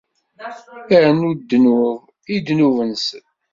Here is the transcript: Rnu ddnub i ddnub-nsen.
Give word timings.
Rnu 1.03 1.31
ddnub 1.39 2.01
i 2.33 2.35
ddnub-nsen. 2.39 3.25